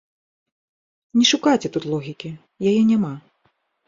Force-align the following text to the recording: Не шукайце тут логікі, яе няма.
Не 1.19 1.25
шукайце 1.31 1.69
тут 1.75 1.83
логікі, 1.95 2.31
яе 2.73 2.73
няма. 2.91 3.13